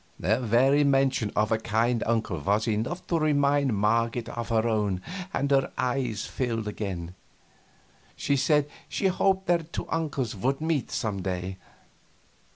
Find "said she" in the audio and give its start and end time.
8.35-9.05